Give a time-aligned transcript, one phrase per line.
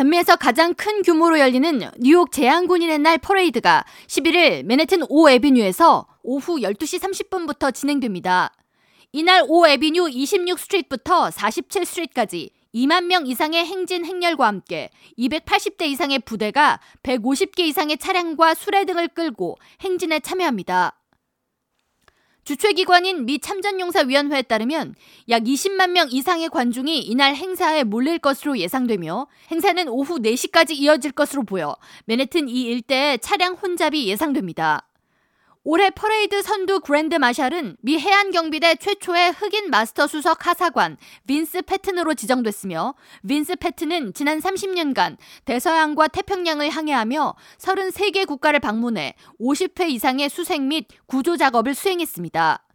[0.00, 7.00] 전미에서 가장 큰 규모로 열리는 뉴욕 재향군인의 날 퍼레이드가 11일 맨해튼 오 Avenue에서 오후 12시
[7.00, 8.50] 30분부터 진행됩니다.
[9.12, 16.20] 이날 오 Avenue 26 Street부터 47 Street까지 2만 명 이상의 행진 행렬과 함께 280대 이상의
[16.20, 20.99] 부대가 150개 이상의 차량과 수레 등을 끌고 행진에 참여합니다.
[22.50, 24.96] 주최기관인 미 참전용사위원회에 따르면
[25.28, 31.44] 약 20만 명 이상의 관중이 이날 행사에 몰릴 것으로 예상되며 행사는 오후 4시까지 이어질 것으로
[31.44, 31.76] 보여
[32.06, 34.89] 맨해튼 이 일대에 차량 혼잡이 예상됩니다.
[35.62, 40.96] 올해 퍼레이드 선두 Grand Marshal은 미 해안경비대 최초의 흑인 마스터 수석 하사관
[41.26, 42.94] 빈스 패튼으로 지정됐으며
[43.28, 51.36] 빈스 패튼은 지난 30년간 대서양과 태평양을 항해하며 33개 국가를 방문해 50회 이상의 수색 및 구조
[51.36, 52.69] 작업을 수행했습니다.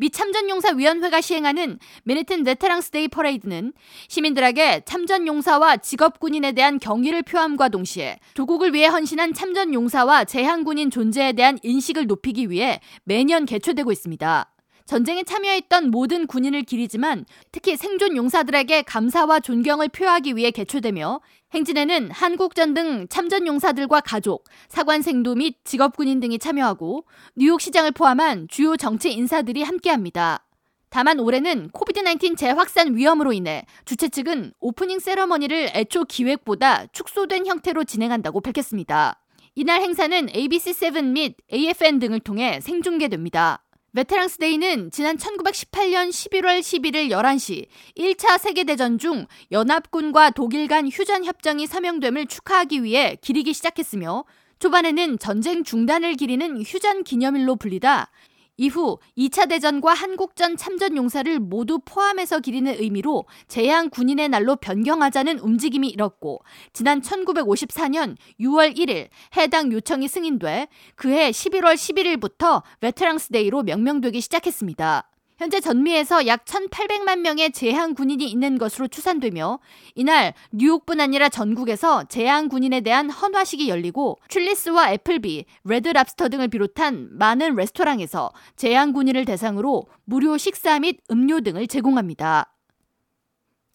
[0.00, 3.74] 미 참전용사위원회가 시행하는 맨해튼 Veterans Day 퍼레이드는
[4.08, 12.06] 시민들에게 참전용사와 직업군인에 대한 경의를 표함과 동시에 조국을 위해 헌신한 참전용사와 재향군인 존재에 대한 인식을
[12.06, 14.50] 높이기 위해 매년 개최되고 있습니다.
[14.90, 21.20] 전쟁에 참여했던 모든 군인을 기리지만 특히 생존 용사들에게 감사와 존경을 표하기 위해 개최되며
[21.54, 27.04] 행진에는 한국전 등 참전 용사들과 가족, 사관생도 및 직업군인 등이 참여하고
[27.36, 30.44] 뉴욕시장을 포함한 주요 정치 인사들이 함께합니다.
[30.88, 38.40] 다만 올해는 코비드-19 재확산 위험으로 인해 주최 측은 오프닝 세러머니를 애초 기획보다 축소된 형태로 진행한다고
[38.40, 39.22] 밝혔습니다.
[39.54, 43.62] 이날 행사는 ABC7 및 AFN 등을 통해 생중계됩니다.
[43.92, 51.66] 베테랑스 데이는 지난 1918년 11월 11일 11시 1차 세계대전 중 연합군과 독일 간 휴전 협정이
[51.66, 54.24] 서명됨을 축하하기 위해 기리기 시작했으며
[54.60, 58.12] 초반에는 전쟁 중단을 기리는 휴전 기념일로 불리다
[58.60, 65.88] 이후 2차 대전과 한국전 참전 용사를 모두 포함해서 기리는 의미로 재향 군인의 날로 변경하자는 움직임이
[65.88, 66.42] 일었고
[66.74, 69.08] 지난 1954년 6월 1일
[69.38, 75.08] 해당 요청이 승인돼 그해 11월 11일부터 Veterans Day로 명명되기 시작했습니다.
[75.40, 79.58] 현재 전미에서 약 1,800만 명의 재향 군인이 있는 것으로 추산되며
[79.94, 87.54] 이날 뉴욕뿐 아니라 전국에서 제한 군인에 대한 헌화식이 열리고 출리스와 애플비, 레드랍스터 등을 비롯한 많은
[87.54, 92.52] 레스토랑에서 제한 군인을 대상으로 무료 식사 및 음료 등을 제공합니다.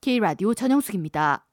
[0.02, 1.48] K라디오 전영숙입니다.